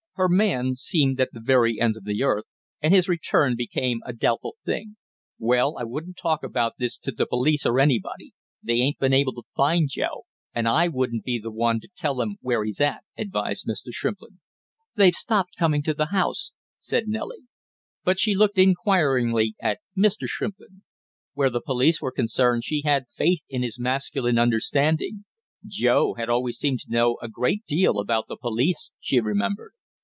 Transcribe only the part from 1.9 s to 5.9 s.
of the earth, and his return became a doubtful thing. "Well, I